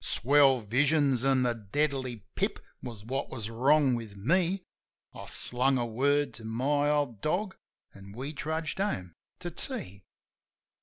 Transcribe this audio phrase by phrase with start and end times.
[0.03, 4.63] Swell visions an' the deadly pip was what was wrong with me.
[5.13, 7.55] I slung a word to my old dog,
[7.93, 10.01] an' we trudged home to tea.